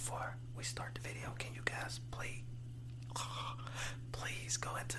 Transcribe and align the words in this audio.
before 0.00 0.34
we 0.56 0.64
start 0.64 0.94
the 0.94 1.06
video, 1.06 1.28
can 1.38 1.52
you 1.54 1.60
guys 1.66 2.00
please, 2.10 2.40
please 4.12 4.56
go 4.56 4.74
into 4.76 4.96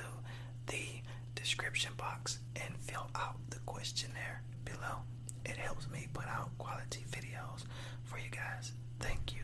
the 0.68 1.02
description 1.34 1.91
box 1.98 2.38
and 2.55 2.77
fill 2.77 3.10
out 3.16 3.38
the 3.50 3.58
questionnaire 3.66 4.44
below? 4.64 4.98
It 5.44 5.58
helps 5.58 5.90
me 5.90 6.08
put 6.14 6.27
out 6.27 6.55
quality 6.60 7.04
videos 7.10 7.64
for 8.04 8.20
you 8.20 8.30
guys. 8.30 8.74
Thank 9.00 9.34
you. 9.34 9.41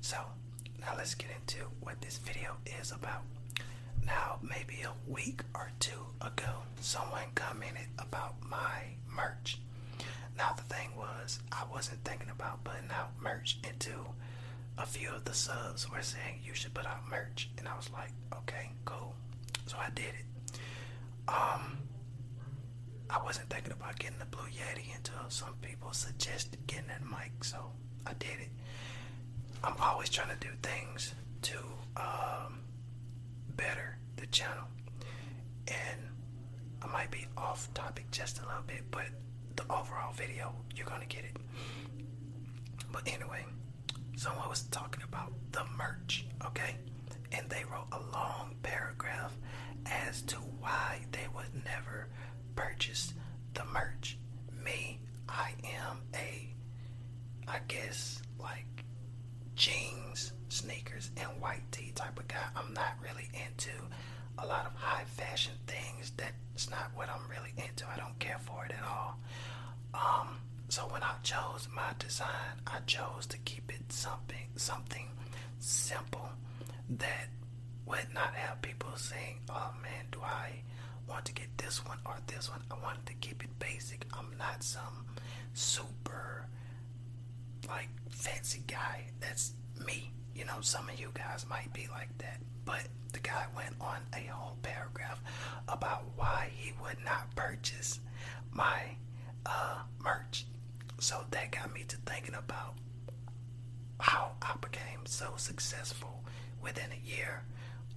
So, 0.00 0.18
now 0.80 0.92
let's 0.96 1.16
get 1.16 1.30
into 1.40 1.64
what 1.80 2.00
this 2.00 2.18
video 2.18 2.56
is 2.80 2.92
about. 2.92 3.22
Now, 4.04 4.38
maybe 4.40 4.82
a 4.82 5.10
week 5.10 5.40
or 5.52 5.72
two 5.80 6.06
ago, 6.20 6.62
someone 6.80 7.24
commented 7.34 7.88
about 7.98 8.34
my 8.48 8.82
merch. 9.12 9.58
Now 10.36 10.54
the 10.56 10.62
thing 10.62 10.90
was, 10.96 11.40
I 11.50 11.64
wasn't 11.72 12.04
thinking 12.04 12.30
about 12.30 12.62
putting 12.62 12.90
out 12.90 13.10
merch 13.20 13.58
until 13.68 14.14
a 14.78 14.86
few 14.86 15.10
of 15.10 15.24
the 15.24 15.34
subs 15.34 15.90
were 15.90 16.02
saying 16.02 16.40
you 16.44 16.54
should 16.54 16.74
put 16.74 16.86
out 16.86 17.08
merch, 17.10 17.50
and 17.58 17.66
I 17.66 17.76
was 17.76 17.90
like, 17.92 18.10
okay, 18.32 18.70
cool. 18.84 19.14
So 19.66 19.76
I 19.78 19.88
did 19.94 20.04
it. 20.06 20.58
Um, 21.28 21.78
I 23.10 23.22
wasn't 23.22 23.48
thinking 23.50 23.72
about 23.72 23.98
getting 23.98 24.18
the 24.18 24.26
Blue 24.26 24.44
Yeti 24.44 24.94
until 24.94 25.28
some 25.28 25.54
people 25.62 25.92
suggested 25.92 26.58
getting 26.66 26.88
that 26.88 27.02
mic, 27.04 27.42
so 27.44 27.70
I 28.06 28.12
did 28.14 28.38
it. 28.40 28.50
I'm 29.64 29.74
always 29.80 30.08
trying 30.10 30.28
to 30.28 30.36
do 30.46 30.52
things 30.62 31.14
to 31.42 31.58
um, 31.96 32.60
better 33.56 33.98
the 34.16 34.26
channel, 34.26 34.64
and 35.68 36.00
I 36.82 36.86
might 36.88 37.10
be 37.10 37.26
off 37.36 37.72
topic 37.74 38.10
just 38.10 38.38
a 38.40 38.46
little 38.46 38.62
bit, 38.66 38.82
but 38.90 39.06
the 39.56 39.64
overall 39.72 40.12
video, 40.12 40.54
you're 40.74 40.86
gonna 40.86 41.06
get 41.06 41.24
it. 41.24 41.36
But 42.92 43.02
anyway, 43.06 43.44
someone 44.16 44.48
was 44.48 44.62
talking 44.64 45.02
about 45.02 45.32
the 45.52 45.64
merch, 45.76 46.26
okay? 46.44 46.76
And 47.32 47.48
they 47.48 47.64
wrote 47.70 47.88
a 47.92 48.00
long 48.12 48.56
paragraph 48.62 49.36
as 49.86 50.22
to 50.22 50.36
why 50.36 51.00
they 51.12 51.26
would 51.34 51.64
never 51.64 52.08
purchase 52.54 53.12
the 53.54 53.64
merch. 53.72 54.18
Me, 54.64 54.98
I 55.28 55.52
am 55.64 56.00
a, 56.14 56.54
I 57.46 57.58
guess, 57.68 58.22
like 58.40 58.84
jeans, 59.54 60.32
sneakers, 60.48 61.10
and 61.16 61.28
white 61.40 61.70
tee 61.70 61.92
type 61.94 62.18
of 62.18 62.26
guy. 62.28 62.44
I'm 62.56 62.72
not 62.74 62.94
really 63.02 63.28
into 63.46 63.70
a 64.38 64.46
lot 64.46 64.66
of 64.66 64.74
high 64.74 65.04
fashion 65.04 65.52
things. 65.66 66.12
That's 66.16 66.70
not 66.70 66.90
what 66.94 67.08
I'm 67.08 67.28
really 67.30 67.52
into. 67.56 67.86
I 67.88 67.96
don't 67.96 68.18
care 68.18 68.38
for 68.40 68.64
it 68.64 68.72
at 68.72 68.84
all. 68.84 69.18
Um, 69.94 70.28
so 70.68 70.82
when 70.90 71.02
I 71.02 71.14
chose 71.22 71.68
my 71.74 71.92
design, 71.98 72.60
I 72.66 72.78
chose 72.86 73.26
to 73.28 73.38
keep 73.38 73.72
it 73.72 73.92
something 73.92 74.48
something 74.56 75.08
simple 75.58 76.28
that 76.88 77.28
would 77.86 78.06
not 78.14 78.34
have 78.34 78.62
people 78.62 78.90
saying, 78.96 79.40
"Oh 79.48 79.72
man, 79.82 80.06
do 80.12 80.20
I 80.22 80.62
want 81.08 81.24
to 81.26 81.32
get 81.32 81.56
this 81.58 81.84
one 81.84 81.98
or 82.04 82.16
this 82.26 82.50
one?" 82.50 82.62
I 82.70 82.74
wanted 82.82 83.06
to 83.06 83.14
keep 83.14 83.42
it 83.44 83.58
basic. 83.58 84.06
I'm 84.12 84.36
not 84.38 84.62
some 84.62 85.06
super 85.54 86.46
like 87.68 87.88
fancy 88.10 88.62
guy. 88.66 89.06
That's 89.20 89.52
me. 89.86 90.12
You 90.34 90.44
know, 90.44 90.60
some 90.60 90.88
of 90.88 90.98
you 91.00 91.10
guys 91.14 91.46
might 91.48 91.72
be 91.72 91.88
like 91.92 92.16
that. 92.18 92.38
But 92.64 92.88
the 93.12 93.20
guy 93.20 93.46
went 93.56 93.74
on 93.80 93.98
a 94.14 94.26
whole 94.30 94.56
paragraph 94.62 95.22
about 95.68 96.04
why 96.16 96.50
he 96.54 96.72
would 96.82 96.98
not 97.04 97.34
purchase 97.34 98.00
my 98.52 98.96
uh, 99.44 99.78
merch. 100.02 100.46
So 100.98 101.24
that 101.30 101.50
got 101.52 101.72
me 101.74 101.84
to 101.88 101.96
thinking 102.06 102.34
about 102.34 102.74
how 104.00 104.32
I 104.42 104.54
became 104.60 105.04
so 105.04 105.34
successful 105.36 106.24
within 106.62 106.90
a 106.92 107.08
year 107.08 107.42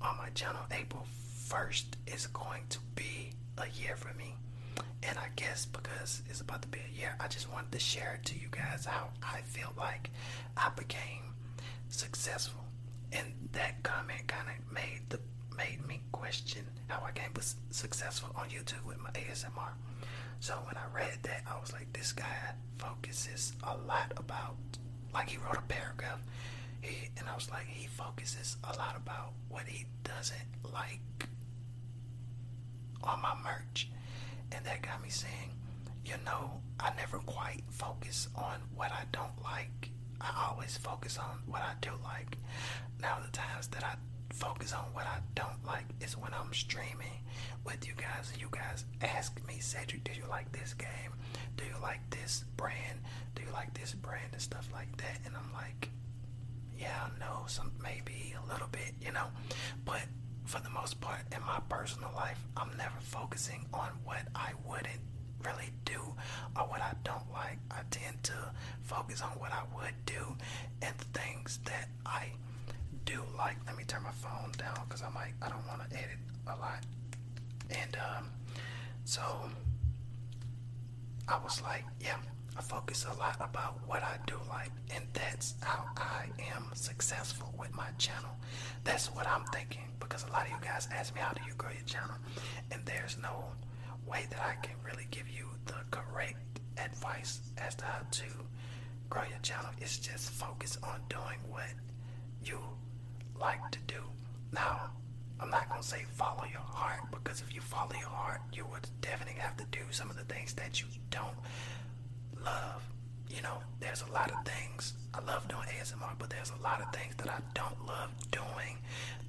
on 0.01 0.17
my 0.17 0.29
channel. 0.29 0.61
April 0.71 1.05
1st 1.47 1.85
is 2.07 2.27
going 2.27 2.63
to 2.69 2.79
be 2.95 3.31
a 3.57 3.67
year 3.81 3.95
for 3.95 4.13
me. 4.17 4.35
And 5.03 5.17
I 5.17 5.27
guess 5.35 5.65
because 5.65 6.21
it's 6.29 6.41
about 6.41 6.61
to 6.63 6.67
be 6.67 6.79
a 6.79 6.99
year, 6.99 7.15
I 7.19 7.27
just 7.27 7.51
wanted 7.51 7.71
to 7.71 7.79
share 7.79 8.19
to 8.25 8.35
you 8.35 8.47
guys 8.51 8.85
how 8.85 9.09
I 9.23 9.41
feel 9.41 9.71
like 9.77 10.09
I 10.57 10.69
became 10.75 11.33
successful. 11.89 12.63
And 13.11 13.27
that 13.53 13.81
comment 13.83 14.27
kind 14.27 14.47
of 14.49 14.73
made 14.73 15.01
the 15.09 15.19
made 15.57 15.85
me 15.87 16.01
question 16.11 16.65
how 16.87 17.01
I 17.05 17.11
became 17.11 17.31
successful 17.69 18.29
on 18.35 18.47
YouTube 18.49 18.85
with 18.85 18.99
my 18.99 19.09
ASMR. 19.11 19.71
So 20.39 20.55
when 20.65 20.75
I 20.77 20.85
read 20.95 21.17
that, 21.23 21.43
I 21.47 21.59
was 21.59 21.73
like, 21.73 21.91
this 21.93 22.13
guy 22.13 22.25
focuses 22.77 23.53
a 23.63 23.75
lot 23.75 24.13
about, 24.17 24.55
like 25.13 25.29
he 25.29 25.37
wrote 25.37 25.57
a 25.57 25.61
paragraph, 25.61 26.19
he, 26.81 27.09
and 27.17 27.27
I 27.27 27.35
was 27.35 27.49
like, 27.51 27.67
he 27.67 27.87
focuses 27.87 28.57
a 28.63 28.75
lot 28.77 28.95
about 28.95 29.33
what 29.49 29.63
he 29.67 29.85
doesn't 30.03 30.37
like 30.73 31.27
on 33.03 33.21
my 33.21 33.33
merch. 33.43 33.89
And 34.51 34.65
that 34.65 34.81
got 34.81 35.01
me 35.03 35.09
saying, 35.09 35.51
you 36.05 36.15
know, 36.25 36.61
I 36.79 36.91
never 36.95 37.19
quite 37.19 37.63
focus 37.69 38.29
on 38.35 38.61
what 38.75 38.91
I 38.91 39.03
don't 39.11 39.43
like. 39.43 39.91
I 40.21 40.49
always 40.49 40.77
focus 40.77 41.17
on 41.17 41.39
what 41.45 41.61
I 41.61 41.73
do 41.81 41.91
like. 42.03 42.37
Now, 43.01 43.17
the 43.23 43.31
times 43.31 43.67
that 43.67 43.83
I 43.83 43.95
focus 44.33 44.73
on 44.73 44.85
what 44.93 45.05
I 45.05 45.19
don't 45.35 45.65
like 45.65 45.85
is 46.01 46.17
when 46.17 46.31
I'm 46.33 46.53
streaming 46.53 47.18
with 47.65 47.87
you 47.87 47.93
guys 47.95 48.33
you 48.39 48.47
guys 48.51 48.85
ask 49.01 49.39
me, 49.47 49.59
Cedric, 49.59 50.03
do 50.03 50.11
you 50.13 50.25
like 50.29 50.51
this 50.51 50.73
game? 50.73 51.13
Do 51.57 51.63
you 51.65 51.75
like 51.81 52.01
this 52.09 52.45
brand? 52.57 52.99
Do 53.35 53.43
you 53.43 53.51
like 53.51 53.73
this 53.79 53.93
brand 53.93 54.29
and 54.33 54.41
stuff 54.41 54.67
like 54.73 54.95
that? 54.97 55.19
And 55.25 55.35
I'm 55.35 55.53
like, 55.53 55.89
yeah, 56.77 57.07
no, 57.19 57.43
some 57.47 57.71
maybe 57.83 58.33
a 58.37 58.51
little 58.51 58.67
bit, 58.71 58.93
you 59.01 59.11
know. 59.11 59.27
But 59.85 60.03
for 60.45 60.59
the 60.61 60.69
most 60.69 60.99
part 61.01 61.21
in 61.35 61.41
my 61.41 61.59
personal 61.69 62.11
life, 62.15 62.39
I'm 62.57 62.71
never 62.77 62.99
focusing 63.01 63.65
on 63.73 63.89
what 64.03 64.23
I 64.35 64.51
wouldn't 64.67 65.01
really 65.43 65.71
do 65.85 66.01
or 66.55 66.63
what 66.63 66.81
I 66.81 66.93
don't 67.03 67.31
like. 67.31 67.59
I 67.71 67.81
tend 67.91 68.23
to 68.23 68.33
focus 68.83 69.21
on 69.21 69.31
what 69.31 69.51
I 69.51 69.63
would 69.75 69.93
do 70.05 70.35
and 70.81 70.95
the 70.97 71.19
things 71.19 71.59
that 71.65 71.89
I 72.05 72.27
do 73.05 73.23
like. 73.37 73.57
Let 73.65 73.77
me 73.77 73.83
turn 73.85 74.03
my 74.03 74.11
phone 74.11 74.51
down 74.57 74.85
because 74.87 75.01
I 75.03 75.09
might 75.09 75.33
I 75.41 75.49
don't 75.49 75.65
want 75.67 75.89
to 75.89 75.95
edit 75.95 76.17
a 76.47 76.55
lot. 76.55 76.83
And 77.69 77.97
um, 77.97 78.31
so 79.05 79.21
I 81.27 81.37
was 81.43 81.61
like, 81.61 81.85
yeah, 82.01 82.17
I 82.57 82.61
focus 82.61 83.05
a 83.05 83.17
lot 83.19 83.37
about 83.39 83.79
what 83.87 84.03
I 84.03 84.17
do 84.27 84.35
like, 84.49 84.71
and 84.95 85.05
that's 85.13 85.55
how 85.61 85.85
I 85.97 86.25
am 86.55 86.65
successful 86.73 87.53
with 87.57 87.73
my 87.75 87.89
channel. 87.97 88.31
That's 88.83 89.07
what 89.07 89.27
I'm 89.27 89.45
thinking 89.53 89.85
because 89.99 90.25
a 90.27 90.31
lot 90.31 90.45
of 90.45 90.51
you 90.51 90.57
guys 90.61 90.87
ask 90.91 91.13
me 91.13 91.21
how 91.21 91.33
do 91.33 91.41
you 91.47 91.53
grow 91.57 91.69
your 91.71 91.85
channel, 91.85 92.15
and 92.71 92.81
there's 92.85 93.17
no 93.21 93.45
way 94.07 94.25
that 94.31 94.39
I 94.41 94.55
can 94.65 94.75
really 94.83 95.07
give 95.11 95.29
you 95.29 95.45
the 95.65 95.75
correct 95.91 96.59
advice 96.77 97.41
as 97.57 97.75
to 97.75 97.85
how 97.85 97.99
to 98.11 98.23
grow 99.09 99.23
your 99.29 99.39
channel. 99.41 99.69
It's 99.79 99.97
just 99.97 100.31
focus 100.31 100.77
on 100.83 101.01
doing 101.09 101.39
what 101.49 101.69
you 102.43 102.59
like 103.39 103.69
to 103.71 103.79
do. 103.87 104.01
Now, 104.51 104.91
I'm 105.39 105.49
not 105.49 105.69
gonna 105.69 105.83
say 105.83 106.03
follow 106.15 106.43
your 106.51 106.61
heart 106.61 107.01
because 107.11 107.41
if 107.41 107.53
you 107.53 107.61
follow 107.61 107.93
your 107.93 108.09
heart, 108.09 108.41
you 108.53 108.65
would 108.71 108.87
definitely 109.01 109.39
have 109.39 109.55
to 109.57 109.65
do 109.71 109.79
some 109.91 110.09
of 110.09 110.17
the 110.17 110.23
things 110.23 110.53
that 110.53 110.81
you 110.81 110.87
don't 111.09 111.37
love. 112.43 112.83
You 113.29 113.41
know, 113.41 113.59
there's 113.79 114.03
a 114.07 114.11
lot 114.11 114.31
of 114.31 114.37
things 114.45 114.93
I 115.13 115.21
love 115.23 115.47
doing 115.47 115.63
ASMR, 115.79 116.13
but 116.17 116.29
there's 116.29 116.51
a 116.57 116.63
lot 116.63 116.81
of 116.81 116.91
things 116.93 117.15
that 117.17 117.29
I 117.29 117.39
don't 117.53 117.85
love 117.85 118.09
doing 118.31 118.77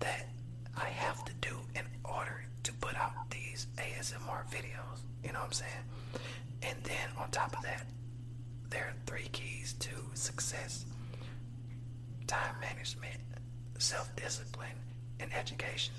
that 0.01 0.29
I 0.77 0.87
have 0.87 1.25
to 1.27 1.33
do 1.41 1.57
in 1.75 1.83
order 2.05 2.45
to 2.65 2.73
put 2.75 2.97
out 2.97 3.31
these 3.31 3.67
ASMR 3.77 4.45
videos. 4.51 5.01
You 5.25 5.33
know 5.33 5.41
what 5.41 5.47
I'm 5.47 5.53
saying? 5.53 5.85
And 6.63 6.79
then 6.85 7.09
on 7.19 7.31
top 7.31 7.57
of 7.57 7.63
that, 7.63 7.87
there 8.71 8.85
are 8.85 8.95
three 9.07 9.29
keys 9.33 9.75
to 9.81 9.91
success 10.15 10.85
time 12.27 12.55
management, 12.61 13.17
self 13.79 14.15
discipline, 14.17 14.69
and 15.21 15.33
education. 15.35 15.95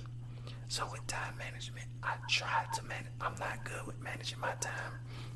So 0.68 0.88
with 0.92 1.06
time 1.08 1.38
management, 1.38 1.88
I 2.02 2.16
try 2.30 2.66
to 2.76 2.84
manage. 2.84 3.12
I'm 3.20 3.36
not 3.40 3.64
good 3.66 3.86
with 3.86 4.02
managing 4.02 4.40
my 4.40 4.54
time 4.62 4.94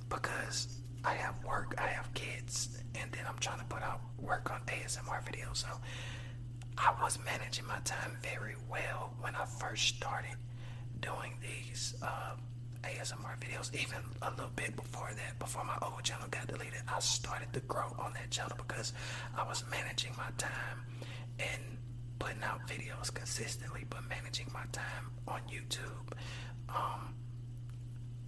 because 0.09 0.79
I 1.03 1.13
have 1.13 1.35
work, 1.43 1.75
I 1.77 1.87
have 1.87 2.13
kids, 2.13 2.81
and 2.95 3.11
then 3.11 3.21
I'm 3.27 3.37
trying 3.39 3.59
to 3.59 3.65
put 3.65 3.83
out 3.83 4.01
work 4.19 4.51
on 4.51 4.61
ASMR 4.67 5.23
videos. 5.23 5.57
So 5.57 5.67
I 6.77 6.93
was 7.01 7.19
managing 7.23 7.67
my 7.67 7.79
time 7.83 8.17
very 8.21 8.55
well 8.69 9.13
when 9.21 9.35
I 9.35 9.45
first 9.45 9.87
started 9.95 10.35
doing 11.01 11.37
these 11.41 11.95
uh, 12.01 12.35
ASMR 12.83 13.37
videos. 13.39 13.73
Even 13.73 13.99
a 14.21 14.29
little 14.31 14.51
bit 14.55 14.75
before 14.75 15.09
that, 15.15 15.37
before 15.39 15.63
my 15.63 15.77
old 15.81 16.03
channel 16.03 16.27
got 16.31 16.47
deleted, 16.47 16.81
I 16.87 16.99
started 16.99 17.51
to 17.53 17.59
grow 17.61 17.95
on 17.99 18.13
that 18.13 18.31
channel 18.31 18.55
because 18.57 18.93
I 19.37 19.43
was 19.43 19.63
managing 19.69 20.11
my 20.17 20.29
time 20.37 20.85
and 21.39 21.61
putting 22.19 22.43
out 22.43 22.67
videos 22.67 23.13
consistently, 23.13 23.85
but 23.89 24.07
managing 24.09 24.47
my 24.53 24.65
time 24.71 25.11
on 25.27 25.41
YouTube. 25.51 26.13
Um, 26.69 27.13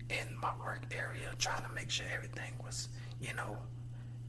in 0.09 0.37
my 0.41 0.51
work 0.59 0.83
area, 0.91 1.33
trying 1.37 1.63
to 1.63 1.73
make 1.73 1.89
sure 1.89 2.05
everything 2.13 2.53
was, 2.63 2.87
you 3.19 3.33
know, 3.35 3.57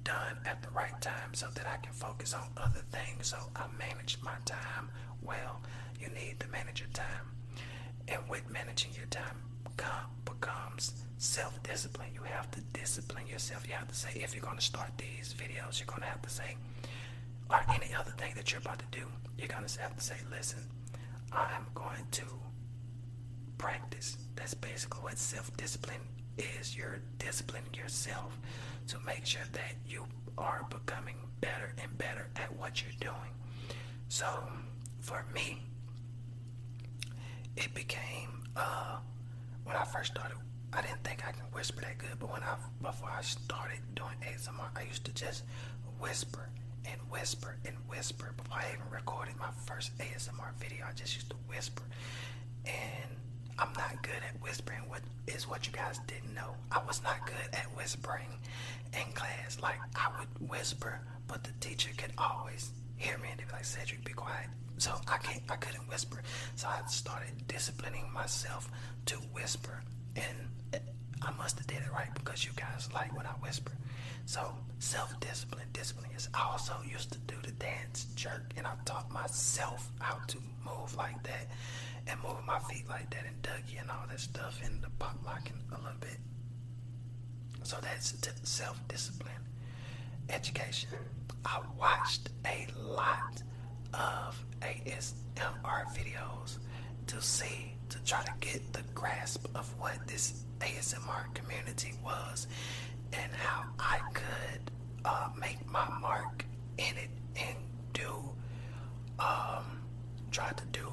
done 0.02 0.36
at 0.44 0.60
the 0.62 0.70
right 0.70 1.00
time 1.00 1.32
so 1.32 1.46
that 1.54 1.66
I 1.66 1.76
can 1.76 1.92
focus 1.92 2.34
on 2.34 2.48
other 2.56 2.82
things. 2.90 3.28
So 3.28 3.36
I 3.54 3.66
manage 3.78 4.18
my 4.22 4.34
time 4.44 4.90
well. 5.22 5.62
You 6.00 6.08
need 6.08 6.40
to 6.40 6.48
manage 6.48 6.80
your 6.80 6.88
time. 6.92 7.30
And 8.08 8.20
with 8.28 8.50
managing 8.50 8.92
your 8.96 9.06
time 9.06 9.36
becomes 10.24 11.04
self-discipline. 11.18 12.08
You 12.14 12.22
have 12.22 12.50
to 12.52 12.60
discipline 12.72 13.26
yourself. 13.26 13.66
You 13.66 13.74
have 13.74 13.88
to 13.88 13.94
say, 13.94 14.10
if 14.16 14.34
you're 14.34 14.42
going 14.42 14.58
to 14.58 14.64
start 14.64 14.90
these 14.98 15.34
videos, 15.36 15.78
you're 15.78 15.86
going 15.86 16.02
to 16.02 16.08
have 16.08 16.22
to 16.22 16.30
say, 16.30 16.56
or 17.50 17.60
any 17.74 17.94
other 17.94 18.10
thing 18.12 18.32
that 18.36 18.50
you're 18.50 18.60
about 18.60 18.78
to 18.78 18.84
do, 18.98 19.06
you're 19.38 19.48
going 19.48 19.64
to 19.64 19.80
have 19.80 19.96
to 19.96 20.02
say, 20.02 20.16
listen, 20.30 20.60
I'm 21.32 21.66
going 21.74 22.06
to 22.12 22.24
practice. 23.56 24.18
That's 24.36 24.54
basically 24.54 25.00
what 25.02 25.18
self-discipline 25.18 26.00
is. 26.36 26.76
You're 26.76 27.00
disciplining 27.18 27.74
yourself 27.74 28.38
to 28.88 28.96
make 29.06 29.26
sure 29.26 29.42
that 29.52 29.74
you 29.86 30.06
are 30.36 30.66
becoming 30.70 31.16
better 31.40 31.74
and 31.82 31.96
better 31.98 32.28
at 32.36 32.54
what 32.56 32.82
you're 32.82 32.92
doing. 33.00 33.30
So 34.08 34.26
for 35.00 35.24
me, 35.34 35.62
it 37.56 37.72
became 37.74 38.44
uh, 38.56 38.98
when 39.64 39.76
I 39.76 39.84
first 39.84 40.12
started. 40.12 40.36
I 40.72 40.82
didn't 40.82 41.02
think 41.02 41.26
I 41.26 41.32
can 41.32 41.44
whisper 41.52 41.80
that 41.80 41.98
good, 41.98 42.18
but 42.18 42.30
when 42.30 42.42
I 42.42 42.56
before 42.82 43.10
I 43.10 43.22
started 43.22 43.80
doing 43.94 44.16
ASMR, 44.22 44.68
I 44.76 44.82
used 44.82 45.04
to 45.06 45.12
just 45.14 45.44
whisper 45.98 46.48
and 46.84 47.00
whisper 47.10 47.56
and 47.64 47.76
whisper. 47.88 48.32
Before 48.36 48.58
I 48.58 48.66
even 48.72 48.90
recorded 48.90 49.36
my 49.38 49.50
first 49.66 49.96
ASMR 49.98 50.54
video, 50.58 50.86
I 50.88 50.92
just 50.92 51.14
used 51.14 51.30
to 51.30 51.36
whisper, 51.48 51.82
and 52.66 53.10
I'm 53.58 53.72
not 53.76 54.02
good 54.02 54.22
at 54.28 54.40
whispering. 54.42 54.80
What 54.88 55.02
is 55.26 55.48
what 55.48 55.66
you 55.66 55.72
guys 55.72 55.98
didn't 56.06 56.34
know? 56.34 56.54
I 56.70 56.80
was 56.86 57.02
not 57.02 57.26
good 57.26 57.54
at 57.54 57.66
whispering 57.76 58.38
in 58.92 59.12
class. 59.12 59.58
Like 59.60 59.78
I 59.96 60.10
would 60.18 60.50
whisper, 60.50 61.00
but 61.26 61.44
the 61.44 61.52
teacher 61.60 61.90
could 61.96 62.12
always 62.18 62.70
hear 62.96 63.18
me 63.18 63.28
and 63.30 63.38
they'd 63.40 63.46
be 63.46 63.52
like, 63.52 63.64
Cedric, 63.64 64.04
be 64.04 64.12
quiet. 64.12 64.46
So 64.78 64.92
I 65.08 65.18
can't 65.18 65.42
I 65.48 65.56
couldn't 65.56 65.88
whisper. 65.88 66.22
So 66.56 66.68
I 66.68 66.80
started 66.88 67.46
disciplining 67.48 68.10
myself 68.12 68.70
to 69.06 69.16
whisper. 69.16 69.82
And 70.16 70.82
I 71.22 71.30
must 71.32 71.58
have 71.58 71.66
did 71.66 71.78
it 71.78 71.92
right 71.92 72.12
because 72.14 72.44
you 72.44 72.52
guys 72.56 72.88
like 72.94 73.14
when 73.16 73.26
I 73.26 73.30
whisper. 73.42 73.72
So 74.26 74.54
self-discipline, 74.78 75.68
discipline 75.72 76.10
is 76.16 76.28
I 76.34 76.42
also 76.50 76.74
used 76.90 77.12
to 77.12 77.18
do 77.20 77.34
the 77.42 77.52
dance 77.52 78.06
jerk 78.14 78.52
and 78.56 78.66
I 78.66 78.74
taught 78.84 79.10
myself 79.10 79.90
how 80.00 80.18
to 80.28 80.38
move 80.64 80.94
like 80.96 81.22
that 81.24 81.48
and 82.06 82.20
move 82.22 82.36
my 82.46 82.58
feet 82.60 82.88
like 82.88 83.10
that 83.10 83.24
and 83.26 83.40
Dougie 83.42 83.80
and 83.80 83.90
all 83.90 84.04
that 84.08 84.20
stuff 84.20 84.60
and 84.64 84.82
the 84.82 84.90
pop 84.98 85.16
locking 85.24 85.60
a 85.72 85.76
little 85.76 85.98
bit. 86.00 86.18
So 87.62 87.76
that's 87.82 88.14
self 88.42 88.80
discipline. 88.88 89.32
Education. 90.30 90.90
I 91.44 91.60
watched 91.78 92.28
a 92.44 92.66
lot 92.76 93.42
of 93.94 94.44
ASMR 94.60 95.86
videos 95.96 96.58
to 97.06 97.22
see, 97.22 97.72
to 97.90 97.98
try 98.04 98.22
to 98.22 98.32
get 98.40 98.72
the 98.72 98.82
grasp 98.94 99.46
of 99.54 99.66
what 99.78 100.06
this 100.06 100.44
ASMR 100.60 101.32
community 101.34 101.92
was 102.04 102.46
and 103.12 103.32
how 103.32 103.64
I 103.78 103.98
could 104.12 104.70
uh, 105.04 105.28
make 105.40 105.70
my 105.70 105.88
mark 106.00 106.44
in 106.76 106.96
it 106.96 107.10
and 107.36 107.56
do, 107.92 108.10
um, 109.18 109.64
try 110.30 110.50
to 110.52 110.64
do 110.72 110.88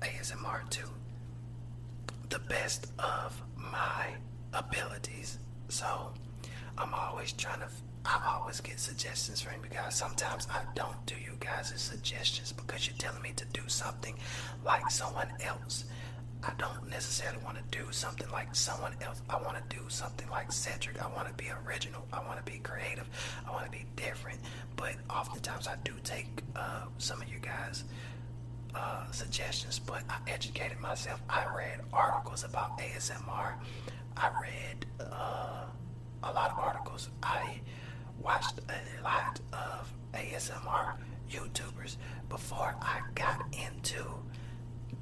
ASMR 0.00 0.68
to 0.70 0.82
the 2.30 2.38
best 2.40 2.92
of 2.98 3.40
my 3.56 4.08
abilities. 4.52 5.38
So 5.68 6.12
I'm 6.78 6.92
always 6.94 7.32
trying 7.32 7.60
to. 7.60 7.68
I 8.06 8.36
always 8.38 8.60
get 8.60 8.78
suggestions 8.78 9.40
from 9.40 9.54
you 9.62 9.70
guys. 9.70 9.94
Sometimes 9.94 10.46
I 10.50 10.62
don't 10.74 11.06
do 11.06 11.14
you 11.14 11.32
guys' 11.40 11.72
suggestions 11.76 12.52
because 12.52 12.86
you're 12.86 12.96
telling 12.98 13.22
me 13.22 13.32
to 13.36 13.46
do 13.46 13.62
something 13.66 14.14
like 14.64 14.90
someone 14.90 15.28
else. 15.42 15.86
I 16.42 16.52
don't 16.58 16.90
necessarily 16.90 17.42
want 17.42 17.56
to 17.56 17.78
do 17.78 17.90
something 17.90 18.30
like 18.30 18.54
someone 18.54 18.92
else. 19.00 19.22
I 19.30 19.40
want 19.40 19.56
to 19.56 19.76
do 19.76 19.82
something 19.88 20.28
like 20.28 20.52
Cedric. 20.52 21.02
I 21.02 21.06
want 21.08 21.28
to 21.28 21.34
be 21.34 21.50
original. 21.66 22.04
I 22.12 22.22
want 22.26 22.44
to 22.44 22.52
be 22.52 22.58
creative. 22.58 23.08
I 23.48 23.52
want 23.52 23.64
to 23.64 23.70
be 23.70 23.86
different. 23.96 24.40
But 24.76 24.96
oftentimes 25.08 25.66
I 25.66 25.76
do 25.84 25.92
take 26.04 26.42
uh, 26.54 26.82
some 26.98 27.22
of 27.22 27.28
you 27.28 27.38
guys 27.38 27.84
uh, 28.74 29.10
suggestions, 29.10 29.78
but 29.78 30.02
I 30.10 30.18
educated 30.30 30.78
myself. 30.80 31.22
I 31.30 31.46
read 31.56 31.80
articles 31.92 32.44
about 32.44 32.78
ASMR. 32.78 33.54
I 34.16 34.30
read 34.40 34.86
uh, 35.00 35.64
a 36.24 36.32
lot 36.32 36.50
of 36.50 36.58
articles. 36.58 37.10
I 37.22 37.60
watched 38.20 38.58
a 38.68 39.02
lot 39.02 39.40
of 39.52 39.92
ASMR 40.12 40.94
YouTubers 41.30 41.96
before 42.28 42.74
I 42.80 43.00
got 43.14 43.42
into 43.52 44.04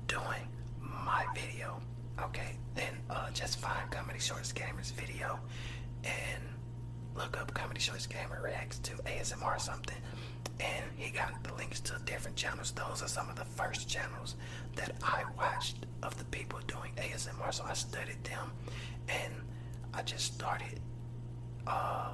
doing 0.07 0.49
my 0.81 1.25
video. 1.35 1.81
Okay, 2.21 2.57
then 2.75 2.95
uh, 3.11 3.31
just 3.31 3.59
find 3.59 3.91
Comedy 3.91 4.19
Shorts 4.19 4.53
Gamers 4.53 4.93
video 4.93 5.39
and 6.05 6.43
look 7.15 7.39
up 7.41 7.53
Comedy 7.55 7.81
Shorts 7.81 8.07
Gamer 8.07 8.41
reacts 8.43 8.79
to 8.81 8.93
ASMR 8.93 9.57
or 9.57 9.59
something 9.59 9.97
and 10.61 10.85
he 10.97 11.11
got 11.11 11.43
the 11.43 11.55
links 11.55 11.81
to 11.81 11.99
different 12.05 12.37
channels. 12.37 12.73
Those 12.73 13.03
are 13.03 13.09
some 13.09 13.29
of 13.29 13.37
the 13.37 13.45
first 13.45 13.89
channels 13.89 14.37
that 14.77 14.93
I 15.03 15.25
watched 15.37 15.87
of 16.03 16.17
the 16.19 16.25
people 16.27 16.61
doing 16.67 16.93
ASMR. 16.97 17.53
So 17.53 17.65
I 17.65 17.73
studied 17.75 18.23
them, 18.25 18.53
and 19.09 19.33
I 19.95 20.03
just 20.03 20.35
started 20.35 20.81
uh, 21.67 22.12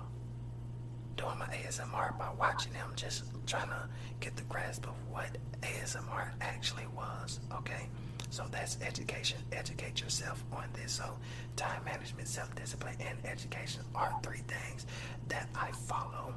doing 1.16 1.38
my 1.38 1.46
ASMR 1.46 2.16
by 2.18 2.30
watching 2.38 2.72
them, 2.72 2.92
just 2.96 3.24
trying 3.46 3.68
to 3.68 3.88
get 4.20 4.36
the 4.36 4.42
grasp 4.44 4.86
of 4.86 4.94
what 5.10 5.36
ASMR 5.62 6.30
actually 6.40 6.86
was. 6.94 7.40
Okay. 7.52 7.88
So 8.30 8.44
that's 8.50 8.78
education. 8.82 9.38
Educate 9.52 10.00
yourself 10.00 10.44
on 10.52 10.64
this. 10.74 10.92
So 10.92 11.18
time 11.56 11.82
management, 11.84 12.28
self-discipline, 12.28 12.96
and 13.00 13.18
education 13.24 13.82
are 13.94 14.12
three 14.22 14.42
things 14.46 14.86
that 15.28 15.48
I 15.54 15.70
follow 15.72 16.34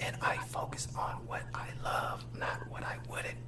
and 0.00 0.16
I 0.22 0.36
focus 0.38 0.88
on 0.96 1.14
what 1.26 1.42
I 1.54 1.68
love, 1.84 2.24
not 2.38 2.68
what 2.70 2.82
I 2.82 2.98
wouldn't 3.08 3.38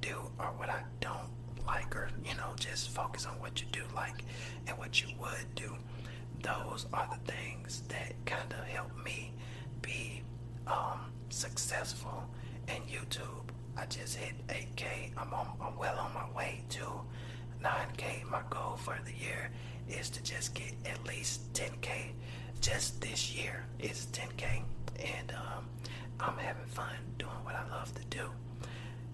do 0.00 0.16
or 0.38 0.46
what 0.56 0.68
I 0.68 0.82
don't 1.00 1.30
like, 1.66 1.94
or 1.96 2.08
you 2.24 2.34
know, 2.36 2.52
just 2.58 2.90
focus 2.90 3.26
on 3.26 3.38
what 3.40 3.60
you 3.60 3.66
do 3.72 3.82
like 3.94 4.24
and 4.66 4.76
what 4.78 5.00
you 5.02 5.08
would 5.20 5.54
do. 5.54 5.76
Those 6.46 6.86
are 6.92 7.08
the 7.10 7.32
things 7.32 7.82
that 7.88 8.12
kind 8.24 8.52
of 8.52 8.64
help 8.66 8.92
me 9.04 9.32
be 9.82 10.22
um, 10.68 11.10
successful 11.28 12.22
in 12.68 12.82
YouTube. 12.82 13.50
I 13.76 13.86
just 13.86 14.14
hit 14.16 14.34
8K. 14.46 15.10
I'm 15.16 15.34
on, 15.34 15.48
I'm 15.60 15.76
well 15.76 15.98
on 15.98 16.14
my 16.14 16.30
way 16.36 16.62
to 16.70 16.84
9K. 17.64 18.30
My 18.30 18.42
goal 18.48 18.76
for 18.76 18.96
the 19.04 19.12
year 19.12 19.50
is 19.88 20.08
to 20.10 20.22
just 20.22 20.54
get 20.54 20.72
at 20.84 21.04
least 21.04 21.52
10K. 21.52 22.12
Just 22.60 23.00
this 23.00 23.34
year 23.34 23.64
is 23.80 24.06
10K, 24.12 24.62
and 25.00 25.32
um, 25.32 25.64
I'm 26.20 26.38
having 26.38 26.66
fun 26.66 26.94
doing 27.18 27.32
what 27.42 27.56
I 27.56 27.68
love 27.70 27.92
to 27.94 28.04
do. 28.04 28.30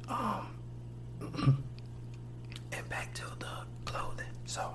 Um, 0.09 0.49
and 2.73 2.89
back 2.91 3.15
to 3.15 3.25
the 3.39 3.65
clothing. 3.87 4.27
So, 4.45 4.71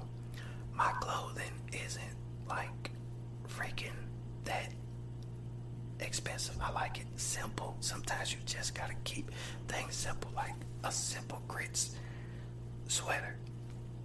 my 0.74 0.92
clothing 1.00 1.54
isn't 1.72 2.04
like 2.50 2.92
freaking 3.48 3.92
that 4.46 4.70
expensive. 6.00 6.58
I 6.62 6.72
like 6.72 7.00
it 7.00 7.08
simple. 7.16 7.76
Sometimes 7.80 8.34
you 8.34 8.40
just 8.46 8.76
gotta 8.76 8.94
keep 9.04 9.32
things 9.68 9.96
simple, 9.96 10.32
like 10.36 10.54
a 10.84 10.92
simple 10.92 11.42
grits 11.48 11.96
sweater. 12.88 13.36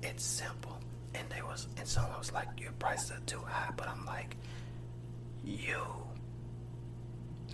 It's 0.02 0.24
simple. 0.24 0.78
And 1.14 1.28
they 1.30 1.42
was 1.42 1.68
and 1.76 1.86
someone 1.86 2.18
was 2.18 2.32
like, 2.32 2.48
Your 2.58 2.72
prices 2.72 3.12
are 3.12 3.20
too 3.26 3.40
high, 3.46 3.70
but 3.76 3.88
I'm 3.88 4.04
like, 4.06 4.36
you 5.44 5.82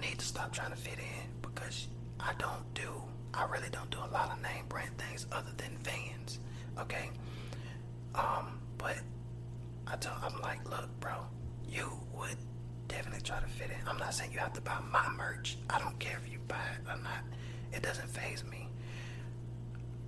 need 0.00 0.18
to 0.18 0.24
stop 0.24 0.52
trying 0.52 0.70
to 0.70 0.76
fit 0.76 0.98
in 0.98 1.28
because 1.42 1.88
I 2.20 2.32
don't 2.38 2.74
do, 2.74 3.02
I 3.34 3.44
really 3.46 3.68
don't 3.70 3.90
do 3.90 3.98
a 3.98 4.10
lot 4.12 4.30
of 4.32 4.42
name 4.42 4.64
brand 4.68 4.96
things 4.98 5.26
other 5.32 5.50
than 5.56 5.76
Vans. 5.82 6.38
Okay. 6.78 7.10
Um, 8.14 8.60
but 8.78 8.96
I 9.90 9.96
told, 9.96 10.16
I'm 10.22 10.40
like, 10.42 10.68
look, 10.68 10.88
bro, 11.00 11.14
you 11.68 11.90
would 12.14 12.36
definitely 12.88 13.22
try 13.22 13.40
to 13.40 13.46
fit 13.46 13.70
in. 13.70 13.88
I'm 13.88 13.98
not 13.98 14.14
saying 14.14 14.32
you 14.32 14.38
have 14.38 14.52
to 14.54 14.60
buy 14.60 14.78
my 14.90 15.08
merch. 15.16 15.56
I 15.70 15.78
don't 15.78 15.98
care 15.98 16.18
if 16.24 16.30
you 16.30 16.38
buy 16.46 16.56
it 16.56 16.88
or 16.88 17.02
not. 17.02 17.24
It 17.72 17.82
doesn't 17.82 18.08
faze 18.08 18.44
me. 18.44 18.68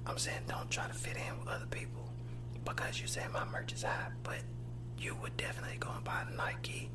I'm 0.06 0.18
saying 0.18 0.40
don't 0.48 0.70
try 0.70 0.86
to 0.86 0.92
fit 0.92 1.16
in 1.16 1.38
with 1.38 1.48
other 1.48 1.66
people 1.70 2.10
because 2.64 3.00
you 3.00 3.06
say 3.06 3.22
my 3.32 3.44
merch 3.46 3.72
is 3.72 3.82
high, 3.82 4.08
but 4.22 4.40
you 4.98 5.14
would 5.22 5.36
definitely 5.36 5.76
go 5.78 5.90
and 5.94 6.04
buy 6.04 6.24
a 6.30 6.36
Nike 6.36 6.90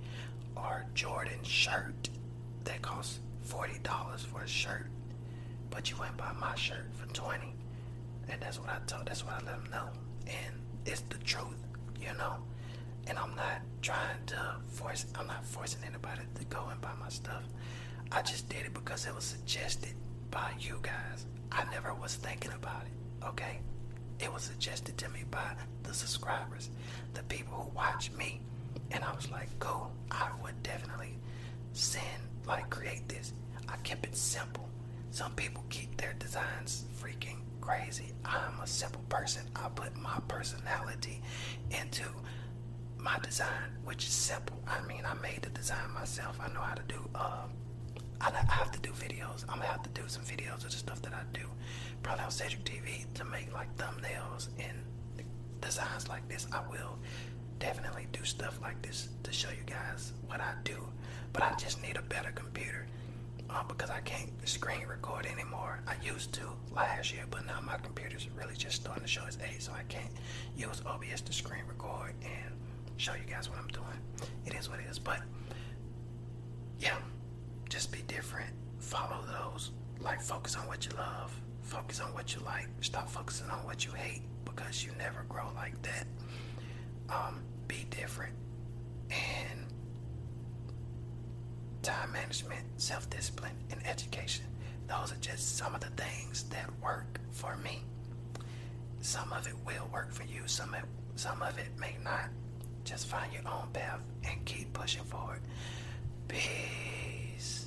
or 0.55 0.85
Jordan 0.93 1.43
shirt 1.43 2.09
that 2.63 2.81
costs 2.81 3.19
forty 3.41 3.79
dollars 3.79 4.21
for 4.23 4.41
a 4.41 4.47
shirt, 4.47 4.87
but 5.69 5.89
you 5.89 5.97
went 5.97 6.17
buy 6.17 6.31
my 6.39 6.55
shirt 6.55 6.85
for 6.93 7.07
twenty, 7.13 7.53
and 8.27 8.41
that's 8.41 8.59
what 8.59 8.69
I 8.69 8.79
told. 8.87 9.05
That's 9.07 9.23
what 9.23 9.33
I 9.33 9.45
let 9.45 9.63
them 9.63 9.71
know, 9.71 9.87
and 10.27 10.55
it's 10.85 11.01
the 11.01 11.17
truth, 11.19 11.63
you 11.99 12.13
know. 12.17 12.37
And 13.07 13.17
I'm 13.19 13.35
not 13.35 13.61
trying 13.81 14.25
to 14.27 14.55
force. 14.67 15.05
I'm 15.15 15.27
not 15.27 15.45
forcing 15.45 15.81
anybody 15.87 16.21
to 16.35 16.45
go 16.45 16.67
and 16.71 16.79
buy 16.81 16.93
my 16.99 17.09
stuff. 17.09 17.43
I 18.11 18.21
just 18.21 18.49
did 18.49 18.65
it 18.65 18.73
because 18.73 19.05
it 19.05 19.13
was 19.13 19.23
suggested 19.23 19.93
by 20.31 20.51
you 20.59 20.79
guys. 20.81 21.25
I 21.51 21.63
never 21.71 21.93
was 21.93 22.15
thinking 22.15 22.51
about 22.53 22.83
it. 22.83 23.25
Okay, 23.25 23.59
it 24.19 24.31
was 24.31 24.43
suggested 24.43 24.97
to 24.99 25.09
me 25.09 25.23
by 25.31 25.55
the 25.83 25.93
subscribers, 25.93 26.69
the 27.13 27.23
people 27.23 27.53
who 27.53 27.75
watch 27.75 28.11
me, 28.11 28.41
and 28.91 29.03
I 29.03 29.13
was 29.15 29.29
like, 29.31 29.49
cool. 29.59 29.91
I 30.11 30.29
would 30.43 30.61
definitely 30.63 31.17
send 31.73 32.03
like 32.47 32.69
create 32.69 33.07
this. 33.09 33.33
I 33.67 33.77
kept 33.77 34.05
it 34.05 34.15
simple. 34.15 34.69
Some 35.11 35.33
people 35.33 35.63
keep 35.69 35.95
their 35.97 36.13
designs 36.19 36.85
freaking 37.01 37.39
crazy. 37.61 38.11
I'm 38.23 38.59
a 38.61 38.67
simple 38.67 39.01
person. 39.09 39.43
I 39.55 39.69
put 39.69 39.95
my 39.97 40.19
personality 40.27 41.21
into 41.71 42.03
my 43.05 43.19
design, 43.19 43.69
which 43.83 44.03
is 44.07 44.11
simple. 44.11 44.59
I 44.67 44.81
mean, 44.87 45.03
I 45.05 45.13
made 45.21 45.43
the 45.43 45.51
design 45.51 45.91
myself. 45.93 46.39
I 46.41 46.51
know 46.53 46.59
how 46.59 46.73
to 46.73 46.81
do. 46.87 47.07
Uh, 47.13 47.43
I, 48.19 48.31
have 48.49 48.71
to 48.71 48.79
do 48.79 48.89
videos. 48.89 49.43
I'm 49.47 49.59
gonna 49.59 49.69
have 49.69 49.83
to 49.83 49.89
do 49.91 50.01
some 50.07 50.23
videos 50.23 50.65
of 50.65 50.71
the 50.71 50.77
stuff 50.77 51.03
that 51.03 51.13
I 51.13 51.21
do, 51.31 51.45
probably 52.01 52.23
on 52.25 52.31
Cedric 52.31 52.63
TV 52.63 53.05
to 53.13 53.23
make 53.25 53.53
like 53.53 53.69
thumbnails 53.77 54.47
and 54.57 54.75
designs 55.61 56.09
like 56.09 56.27
this. 56.27 56.47
I 56.51 56.61
will 56.67 56.97
definitely 57.59 58.07
do 58.11 58.23
stuff 58.23 58.59
like 58.59 58.81
this 58.81 59.09
to 59.21 59.31
show 59.31 59.49
you 59.49 59.63
guys 59.67 60.13
what 60.25 60.41
I 60.41 60.53
do. 60.63 60.77
But 61.31 61.43
I 61.43 61.53
just 61.59 61.83
need 61.83 61.97
a 61.97 62.01
better 62.01 62.31
computer 62.31 62.87
um, 63.51 63.65
because 63.67 63.91
I 63.91 63.99
can't 63.99 64.31
screen 64.47 64.87
record 64.87 65.27
anymore. 65.27 65.81
I 65.87 65.93
used 66.03 66.33
to 66.33 66.41
last 66.73 67.13
year, 67.13 67.25
but 67.29 67.45
now 67.45 67.59
my 67.61 67.77
computer's 67.77 68.27
really 68.35 68.55
just 68.55 68.81
starting 68.81 69.03
to 69.03 69.07
show 69.07 69.25
its 69.25 69.37
age, 69.47 69.61
so 69.61 69.73
I 69.73 69.83
can't 69.89 70.11
use 70.57 70.81
OBS 70.87 71.21
to 71.21 71.33
screen 71.33 71.63
record 71.67 72.13
and 72.23 72.55
show 72.97 73.13
you 73.13 73.25
guys 73.29 73.49
what 73.49 73.59
I'm 73.59 73.67
doing. 73.67 74.29
It 74.45 74.53
is 74.53 74.69
what 74.69 74.79
it 74.79 74.85
is, 74.89 74.99
but 74.99 75.19
yeah, 76.79 76.97
just 77.69 77.91
be 77.91 77.99
different. 78.07 78.51
Follow 78.79 79.23
those. 79.27 79.71
Like, 79.99 80.21
focus 80.21 80.55
on 80.55 80.67
what 80.67 80.85
you 80.85 80.91
love. 80.97 81.33
Focus 81.61 81.99
on 81.99 82.13
what 82.13 82.35
you 82.35 82.41
like. 82.45 82.67
Stop 82.81 83.09
focusing 83.09 83.49
on 83.49 83.59
what 83.65 83.85
you 83.85 83.91
hate 83.93 84.21
because 84.43 84.83
you 84.83 84.91
never 84.97 85.25
grow 85.27 85.47
like 85.55 85.81
that. 85.81 86.05
Um, 87.09 87.41
be 87.67 87.85
different. 87.89 88.33
And 89.09 89.65
time 91.81 92.11
management, 92.11 92.63
self 92.77 93.09
discipline, 93.09 93.55
and 93.71 93.85
education. 93.85 94.45
Those 94.87 95.11
are 95.11 95.17
just 95.21 95.57
some 95.57 95.73
of 95.73 95.81
the 95.81 95.89
things 96.01 96.43
that 96.49 96.69
work 96.81 97.19
for 97.31 97.55
me. 97.57 97.81
Some 99.01 99.31
of 99.33 99.47
it 99.47 99.53
will 99.65 99.87
work 99.91 100.11
for 100.11 100.23
you, 100.23 100.41
some 100.45 100.69
of 100.73 100.79
it, 100.81 100.85
some 101.15 101.41
of 101.41 101.57
it 101.57 101.67
may 101.79 101.95
not. 102.03 102.29
Just 102.85 103.07
find 103.07 103.33
your 103.33 103.41
own 103.51 103.67
path 103.73 103.99
and 104.23 104.45
keep 104.45 104.71
pushing 104.71 105.03
forward. 105.03 105.41
Peace. 106.27 107.63